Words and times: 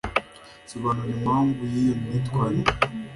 sobanura 0.71 1.11
impamvu 1.17 1.59
yiyo 1.73 1.93
myitwarire 2.01 2.71